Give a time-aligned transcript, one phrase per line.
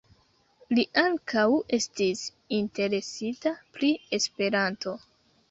[0.77, 1.43] Li ankaŭ
[1.77, 2.23] estis
[2.61, 4.97] interesita pri Esperanto.